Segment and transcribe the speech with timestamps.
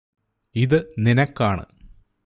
[0.55, 1.65] ഇത് നിനക്കാണ്